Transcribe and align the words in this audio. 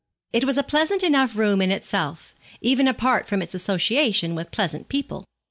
It 0.33 0.45
was 0.45 0.57
a 0.57 0.63
pleasant 0.63 1.03
enough 1.03 1.35
room 1.35 1.61
in 1.61 1.71
itself, 1.71 2.33
even 2.59 2.87
apart 2.87 3.27
from 3.27 3.43
its 3.43 3.53
association 3.53 4.33
with 4.33 4.49
pleasant 4.49 4.89
people. 4.89 5.25